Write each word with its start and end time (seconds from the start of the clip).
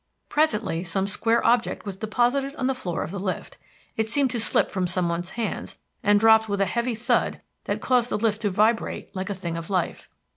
Presently 0.29 0.83
some 0.83 1.05
square 1.05 1.45
object 1.45 1.85
was 1.85 1.95
deposited 1.97 2.55
on 2.55 2.65
the 2.65 2.73
floor 2.73 3.03
of 3.03 3.11
the 3.11 3.19
lift. 3.19 3.59
It 3.95 4.07
seemed 4.07 4.31
to 4.31 4.39
slip 4.39 4.71
from 4.71 4.87
someone's 4.87 5.29
hands, 5.37 5.77
and 6.01 6.19
dropped 6.19 6.49
with 6.49 6.59
a 6.59 6.65
heavy 6.65 6.95
thud 6.95 7.39
that 7.65 7.81
caused 7.81 8.09
the 8.09 8.17
lift 8.17 8.41
to 8.41 8.49
vibrate 8.49 9.15
like 9.15 9.29
a 9.29 9.35
thing 9.35 9.57
of 9.57 9.69
life." 9.69 10.09